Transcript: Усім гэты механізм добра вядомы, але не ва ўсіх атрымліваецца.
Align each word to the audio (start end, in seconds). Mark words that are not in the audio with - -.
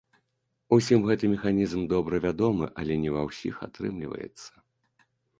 Усім 0.75 0.99
гэты 1.09 1.25
механізм 1.33 1.83
добра 1.91 2.19
вядомы, 2.23 2.69
але 2.83 2.97
не 3.03 3.11
ва 3.17 3.21
ўсіх 3.27 3.59
атрымліваецца. 3.67 4.51